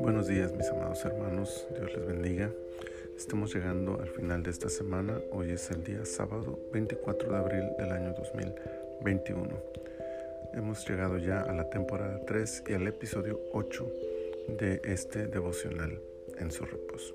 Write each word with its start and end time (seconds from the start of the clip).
Buenos 0.00 0.26
días 0.28 0.52
mis 0.52 0.68
amados 0.68 1.02
hermanos, 1.04 1.66
Dios 1.74 1.94
les 1.96 2.06
bendiga. 2.06 2.52
Estamos 3.16 3.54
llegando 3.54 3.98
al 3.98 4.08
final 4.08 4.42
de 4.42 4.50
esta 4.50 4.68
semana, 4.68 5.22
hoy 5.30 5.52
es 5.52 5.70
el 5.70 5.82
día 5.84 6.04
sábado 6.04 6.58
24 6.72 7.30
de 7.30 7.36
abril 7.36 7.64
del 7.78 7.92
año 7.92 8.12
2021. 8.12 9.48
Hemos 10.52 10.86
llegado 10.86 11.16
ya 11.16 11.40
a 11.40 11.52
la 11.54 11.70
temporada 11.70 12.20
3 12.26 12.64
y 12.68 12.74
al 12.74 12.86
episodio 12.86 13.40
8 13.52 13.92
de 14.58 14.82
este 14.84 15.28
devocional 15.28 15.98
en 16.38 16.50
su 16.50 16.66
reposo. 16.66 17.14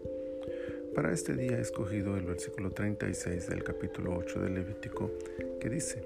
Para 0.96 1.12
este 1.12 1.36
día 1.36 1.58
he 1.58 1.62
escogido 1.62 2.18
el 2.18 2.26
versículo 2.26 2.72
36 2.72 3.48
del 3.48 3.64
capítulo 3.64 4.16
8 4.18 4.40
del 4.42 4.56
Levítico 4.56 5.12
que 5.60 5.70
dice, 5.70 6.04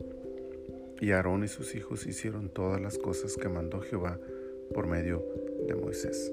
Y 0.99 1.11
Aarón 1.11 1.43
y 1.43 1.47
sus 1.47 1.75
hijos 1.75 2.05
hicieron 2.07 2.49
todas 2.49 2.81
las 2.81 2.97
cosas 2.97 3.35
que 3.37 3.49
mandó 3.49 3.81
Jehová 3.81 4.19
por 4.73 4.87
medio 4.87 5.23
de 5.67 5.75
Moisés. 5.75 6.31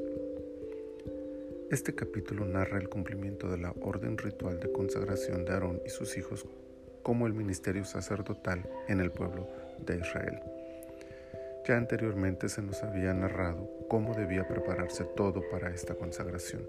Este 1.71 1.95
capítulo 1.95 2.45
narra 2.45 2.79
el 2.79 2.89
cumplimiento 2.89 3.49
de 3.49 3.59
la 3.59 3.75
orden 3.83 4.17
ritual 4.17 4.61
de 4.61 4.73
consagración 4.73 5.45
de 5.45 5.53
Aarón 5.53 5.83
y 5.85 5.91
sus 5.91 6.17
hijos 6.17 6.47
como 7.03 7.27
el 7.27 7.35
ministerio 7.35 7.85
sacerdotal 7.85 8.69
en 8.89 9.01
el 9.01 9.11
pueblo 9.11 9.49
de 9.85 9.99
Israel. 9.99 10.41
Ya 11.67 11.77
anteriormente 11.77 12.49
se 12.49 12.63
nos 12.63 12.83
había 12.83 13.13
narrado 13.15 13.69
cómo 13.89 14.15
debía 14.15 14.47
prepararse 14.47 15.05
todo 15.05 15.43
para 15.51 15.71
esta 15.71 15.95
consagración 15.95 16.63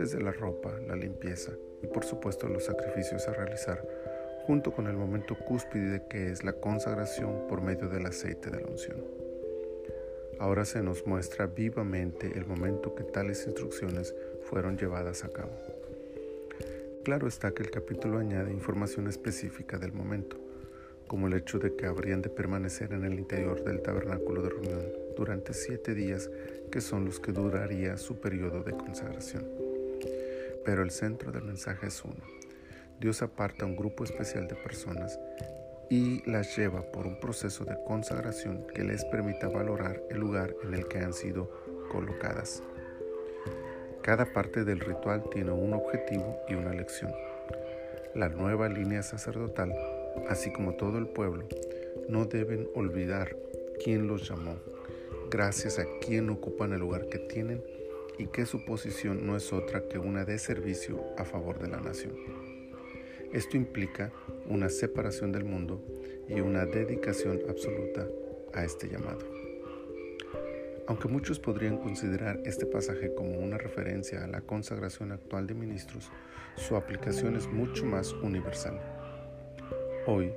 desde 0.00 0.18
la 0.18 0.32
ropa, 0.32 0.72
la 0.86 0.96
limpieza 0.96 1.52
y 1.82 1.86
por 1.86 2.04
supuesto 2.04 2.48
los 2.48 2.64
sacrificios 2.64 3.28
a 3.28 3.34
realizar, 3.34 3.86
junto 4.50 4.72
con 4.72 4.88
el 4.88 4.96
momento 4.96 5.36
cúspide 5.36 6.02
que 6.10 6.32
es 6.32 6.42
la 6.42 6.54
consagración 6.54 7.46
por 7.46 7.60
medio 7.60 7.88
del 7.88 8.06
aceite 8.06 8.50
de 8.50 8.60
la 8.60 8.66
unción. 8.66 9.00
Ahora 10.40 10.64
se 10.64 10.82
nos 10.82 11.06
muestra 11.06 11.46
vivamente 11.46 12.36
el 12.36 12.46
momento 12.46 12.96
que 12.96 13.04
tales 13.04 13.46
instrucciones 13.46 14.12
fueron 14.42 14.76
llevadas 14.76 15.22
a 15.22 15.28
cabo. 15.28 15.52
Claro 17.04 17.28
está 17.28 17.52
que 17.52 17.62
el 17.62 17.70
capítulo 17.70 18.18
añade 18.18 18.52
información 18.52 19.06
específica 19.06 19.78
del 19.78 19.92
momento, 19.92 20.36
como 21.06 21.28
el 21.28 21.34
hecho 21.34 21.60
de 21.60 21.76
que 21.76 21.86
habrían 21.86 22.20
de 22.20 22.28
permanecer 22.28 22.92
en 22.92 23.04
el 23.04 23.20
interior 23.20 23.62
del 23.62 23.82
tabernáculo 23.82 24.42
de 24.42 24.48
reunión 24.48 24.82
durante 25.16 25.54
siete 25.54 25.94
días, 25.94 26.28
que 26.72 26.80
son 26.80 27.04
los 27.04 27.20
que 27.20 27.30
duraría 27.30 27.96
su 27.96 28.16
periodo 28.16 28.64
de 28.64 28.72
consagración. 28.72 29.46
Pero 30.64 30.82
el 30.82 30.90
centro 30.90 31.30
del 31.30 31.44
mensaje 31.44 31.86
es 31.86 32.04
uno. 32.04 32.39
Dios 33.00 33.22
aparta 33.22 33.64
un 33.64 33.76
grupo 33.76 34.04
especial 34.04 34.46
de 34.46 34.56
personas 34.56 35.18
y 35.88 36.22
las 36.30 36.54
lleva 36.54 36.82
por 36.82 37.06
un 37.06 37.18
proceso 37.18 37.64
de 37.64 37.82
consagración 37.84 38.66
que 38.74 38.84
les 38.84 39.06
permita 39.06 39.48
valorar 39.48 40.02
el 40.10 40.18
lugar 40.18 40.54
en 40.62 40.74
el 40.74 40.86
que 40.86 40.98
han 40.98 41.14
sido 41.14 41.50
colocadas. 41.90 42.62
Cada 44.02 44.26
parte 44.26 44.64
del 44.64 44.80
ritual 44.80 45.24
tiene 45.30 45.50
un 45.50 45.72
objetivo 45.72 46.38
y 46.46 46.54
una 46.54 46.74
lección. 46.74 47.10
La 48.14 48.28
nueva 48.28 48.68
línea 48.68 49.02
sacerdotal, 49.02 49.74
así 50.28 50.52
como 50.52 50.74
todo 50.74 50.98
el 50.98 51.08
pueblo, 51.08 51.48
no 52.10 52.26
deben 52.26 52.68
olvidar 52.74 53.34
quién 53.82 54.08
los 54.08 54.28
llamó, 54.28 54.56
gracias 55.30 55.78
a 55.78 55.86
quien 56.00 56.28
ocupan 56.28 56.74
el 56.74 56.80
lugar 56.80 57.08
que 57.08 57.18
tienen 57.18 57.64
y 58.18 58.26
que 58.26 58.44
su 58.44 58.62
posición 58.66 59.26
no 59.26 59.38
es 59.38 59.54
otra 59.54 59.88
que 59.88 59.98
una 59.98 60.26
de 60.26 60.38
servicio 60.38 61.02
a 61.16 61.24
favor 61.24 61.58
de 61.58 61.68
la 61.68 61.80
nación. 61.80 62.49
Esto 63.32 63.56
implica 63.56 64.10
una 64.48 64.68
separación 64.68 65.30
del 65.30 65.44
mundo 65.44 65.80
y 66.28 66.40
una 66.40 66.66
dedicación 66.66 67.38
absoluta 67.48 68.08
a 68.52 68.64
este 68.64 68.88
llamado. 68.88 69.20
Aunque 70.88 71.06
muchos 71.06 71.38
podrían 71.38 71.78
considerar 71.78 72.40
este 72.44 72.66
pasaje 72.66 73.14
como 73.14 73.38
una 73.38 73.56
referencia 73.56 74.24
a 74.24 74.26
la 74.26 74.40
consagración 74.40 75.12
actual 75.12 75.46
de 75.46 75.54
ministros, 75.54 76.10
su 76.56 76.74
aplicación 76.74 77.36
es 77.36 77.46
mucho 77.46 77.84
más 77.84 78.12
universal. 78.14 78.80
Hoy, 80.08 80.32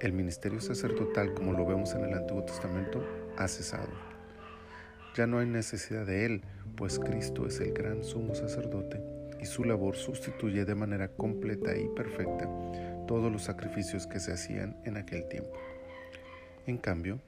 el 0.00 0.14
ministerio 0.14 0.62
sacerdotal, 0.62 1.34
como 1.34 1.52
lo 1.52 1.66
vemos 1.66 1.92
en 1.92 2.04
el 2.04 2.14
Antiguo 2.14 2.44
Testamento, 2.44 3.04
ha 3.36 3.48
cesado. 3.48 3.90
Ya 5.14 5.26
no 5.26 5.40
hay 5.40 5.46
necesidad 5.46 6.06
de 6.06 6.24
él, 6.24 6.42
pues 6.74 6.98
Cristo 6.98 7.46
es 7.46 7.60
el 7.60 7.74
gran 7.74 8.02
sumo 8.02 8.34
sacerdote 8.34 9.09
y 9.40 9.46
su 9.46 9.64
labor 9.64 9.96
sustituye 9.96 10.64
de 10.64 10.74
manera 10.74 11.08
completa 11.08 11.76
y 11.76 11.88
perfecta 11.88 12.48
todos 13.06 13.32
los 13.32 13.42
sacrificios 13.42 14.06
que 14.06 14.20
se 14.20 14.32
hacían 14.32 14.76
en 14.84 14.96
aquel 14.96 15.28
tiempo. 15.28 15.52
En 16.66 16.78
cambio, 16.78 17.20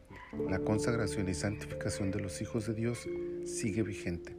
la 0.48 0.60
consagración 0.60 1.28
y 1.28 1.34
santificación 1.34 2.10
de 2.10 2.20
los 2.20 2.40
hijos 2.40 2.66
de 2.66 2.74
Dios 2.74 3.08
sigue 3.44 3.82
vigente. 3.82 4.36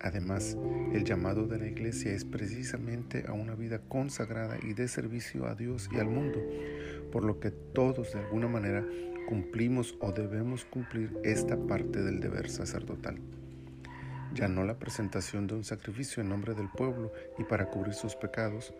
Además, 0.00 0.56
el 0.92 1.04
llamado 1.04 1.46
de 1.46 1.58
la 1.58 1.66
iglesia 1.66 2.12
es 2.12 2.24
precisamente 2.24 3.24
a 3.26 3.32
una 3.32 3.54
vida 3.54 3.80
consagrada 3.88 4.56
y 4.62 4.74
de 4.74 4.86
servicio 4.86 5.46
a 5.46 5.54
Dios 5.54 5.88
y 5.92 5.98
al 5.98 6.08
mundo, 6.08 6.38
por 7.10 7.24
lo 7.24 7.40
que 7.40 7.50
todos 7.50 8.12
de 8.12 8.20
alguna 8.20 8.46
manera 8.46 8.86
cumplimos 9.28 9.96
o 10.00 10.12
debemos 10.12 10.64
cumplir 10.64 11.16
esta 11.24 11.56
parte 11.56 12.02
del 12.02 12.20
deber 12.20 12.48
sacerdotal 12.48 13.18
ya 14.34 14.48
no 14.48 14.64
la 14.64 14.78
presentación 14.78 15.46
de 15.46 15.54
un 15.54 15.64
sacrificio 15.64 16.22
en 16.22 16.28
nombre 16.28 16.54
del 16.54 16.68
pueblo 16.76 17.12
y 17.38 17.44
para 17.44 17.66
cubrir 17.66 17.94
sus 17.94 18.14
pecados, 18.14 18.72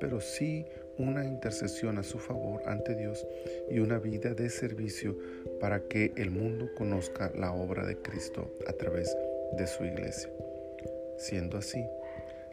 pero 0.00 0.20
sí 0.20 0.66
una 0.98 1.24
intercesión 1.24 1.98
a 1.98 2.02
su 2.02 2.18
favor 2.18 2.62
ante 2.66 2.94
Dios 2.94 3.26
y 3.70 3.78
una 3.78 3.98
vida 3.98 4.34
de 4.34 4.50
servicio 4.50 5.16
para 5.60 5.80
que 5.80 6.12
el 6.16 6.30
mundo 6.30 6.68
conozca 6.76 7.32
la 7.36 7.52
obra 7.52 7.86
de 7.86 7.96
Cristo 7.96 8.52
a 8.66 8.72
través 8.72 9.16
de 9.56 9.66
su 9.66 9.84
iglesia. 9.84 10.30
Siendo 11.18 11.58
así, 11.58 11.84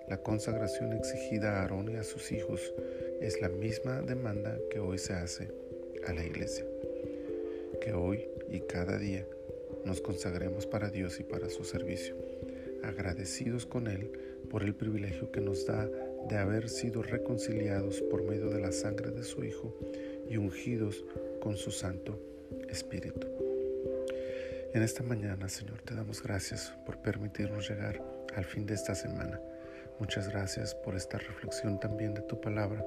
la 0.07 0.17
consagración 0.17 0.93
exigida 0.93 1.57
a 1.57 1.61
Aarón 1.61 1.89
y 1.89 1.95
a 1.95 2.03
sus 2.03 2.31
hijos 2.31 2.73
es 3.21 3.41
la 3.41 3.49
misma 3.49 4.01
demanda 4.01 4.57
que 4.69 4.79
hoy 4.79 4.99
se 4.99 5.13
hace 5.13 5.51
a 6.07 6.13
la 6.13 6.23
iglesia. 6.23 6.65
Que 7.81 7.93
hoy 7.93 8.27
y 8.49 8.61
cada 8.61 8.97
día 8.97 9.25
nos 9.85 10.01
consagremos 10.01 10.65
para 10.65 10.89
Dios 10.89 11.19
y 11.19 11.23
para 11.23 11.49
su 11.49 11.63
servicio, 11.63 12.15
agradecidos 12.83 13.65
con 13.65 13.87
Él 13.87 14.11
por 14.49 14.63
el 14.63 14.75
privilegio 14.75 15.31
que 15.31 15.41
nos 15.41 15.65
da 15.65 15.87
de 16.29 16.37
haber 16.37 16.69
sido 16.69 17.03
reconciliados 17.03 18.01
por 18.01 18.23
medio 18.23 18.49
de 18.49 18.59
la 18.59 18.71
sangre 18.71 19.11
de 19.11 19.23
su 19.23 19.43
Hijo 19.43 19.77
y 20.29 20.37
ungidos 20.37 21.05
con 21.39 21.55
su 21.55 21.71
Santo 21.71 22.19
Espíritu. 22.69 23.27
En 24.73 24.81
esta 24.81 25.03
mañana, 25.03 25.47
Señor, 25.47 25.81
te 25.81 25.95
damos 25.95 26.21
gracias 26.21 26.73
por 26.85 27.01
permitirnos 27.01 27.69
llegar 27.69 28.03
al 28.35 28.43
fin 28.43 28.65
de 28.65 28.73
esta 28.73 28.93
semana. 28.93 29.39
Muchas 29.99 30.27
gracias 30.27 30.75
por 30.75 30.95
esta 30.95 31.17
reflexión 31.17 31.79
también 31.79 32.13
de 32.13 32.21
tu 32.21 32.41
palabra 32.41 32.85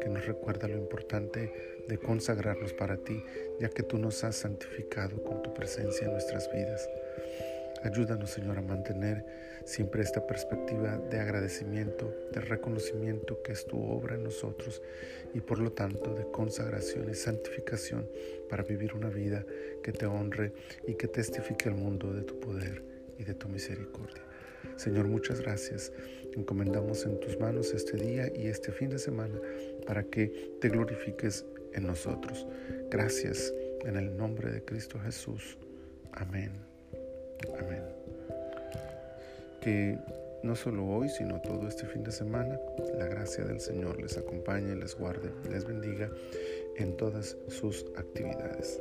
que 0.00 0.08
nos 0.08 0.26
recuerda 0.26 0.66
lo 0.66 0.76
importante 0.76 1.52
de 1.86 1.98
consagrarnos 1.98 2.72
para 2.72 2.96
ti, 2.96 3.22
ya 3.60 3.68
que 3.68 3.84
tú 3.84 3.98
nos 3.98 4.24
has 4.24 4.34
santificado 4.36 5.22
con 5.22 5.42
tu 5.42 5.54
presencia 5.54 6.06
en 6.06 6.12
nuestras 6.12 6.50
vidas. 6.52 6.88
Ayúdanos, 7.84 8.30
Señor, 8.30 8.58
a 8.58 8.62
mantener 8.62 9.24
siempre 9.64 10.02
esta 10.02 10.26
perspectiva 10.26 10.98
de 10.98 11.20
agradecimiento, 11.20 12.12
de 12.32 12.40
reconocimiento 12.40 13.40
que 13.42 13.52
es 13.52 13.64
tu 13.66 13.80
obra 13.80 14.16
en 14.16 14.24
nosotros 14.24 14.82
y 15.32 15.40
por 15.40 15.60
lo 15.60 15.72
tanto 15.72 16.14
de 16.14 16.30
consagración 16.32 17.08
y 17.10 17.14
santificación 17.14 18.08
para 18.48 18.64
vivir 18.64 18.94
una 18.94 19.08
vida 19.08 19.46
que 19.84 19.92
te 19.92 20.06
honre 20.06 20.52
y 20.86 20.94
que 20.94 21.06
testifique 21.06 21.68
al 21.68 21.76
mundo 21.76 22.12
de 22.12 22.22
tu 22.22 22.40
poder 22.40 22.82
y 23.18 23.24
de 23.24 23.34
tu 23.34 23.48
misericordia. 23.48 24.29
Señor, 24.76 25.06
muchas 25.08 25.40
gracias. 25.40 25.92
Encomendamos 26.34 27.04
en 27.04 27.18
tus 27.20 27.38
manos 27.38 27.72
este 27.74 27.96
día 27.96 28.30
y 28.34 28.46
este 28.46 28.72
fin 28.72 28.90
de 28.90 28.98
semana 28.98 29.38
para 29.86 30.04
que 30.04 30.52
te 30.60 30.68
glorifiques 30.68 31.44
en 31.72 31.86
nosotros. 31.86 32.46
Gracias 32.90 33.52
en 33.84 33.96
el 33.96 34.16
nombre 34.16 34.50
de 34.50 34.64
Cristo 34.64 34.98
Jesús. 35.00 35.58
Amén. 36.12 36.52
Amén. 37.58 37.82
Que 39.60 39.98
no 40.42 40.56
solo 40.56 40.86
hoy, 40.86 41.08
sino 41.08 41.40
todo 41.40 41.68
este 41.68 41.86
fin 41.86 42.02
de 42.02 42.12
semana, 42.12 42.58
la 42.96 43.06
gracia 43.06 43.44
del 43.44 43.60
Señor 43.60 44.00
les 44.00 44.16
acompañe, 44.16 44.74
les 44.74 44.96
guarde, 44.96 45.30
les 45.50 45.64
bendiga 45.64 46.10
en 46.76 46.96
todas 46.96 47.36
sus 47.48 47.84
actividades. 47.96 48.80